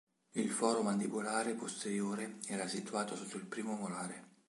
Il 0.31 0.49
foro 0.49 0.81
mandibolare 0.81 1.53
posteriore 1.53 2.39
era 2.47 2.67
situato 2.67 3.15
sotto 3.15 3.37
il 3.37 3.45
primo 3.45 3.75
molare. 3.75 4.29